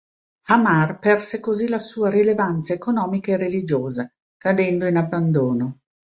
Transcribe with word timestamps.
Hamar 0.47 0.97
perse 0.97 1.39
così 1.39 1.67
la 1.67 1.77
sua 1.77 2.09
rilevanza 2.09 2.73
economica 2.73 3.33
e 3.33 3.37
religiosa, 3.37 4.11
cadendo 4.35 4.87
in 4.87 4.97
abbandono. 4.97 5.79